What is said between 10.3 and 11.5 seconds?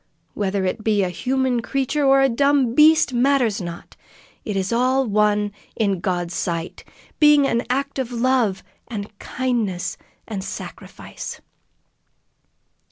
sacrifice."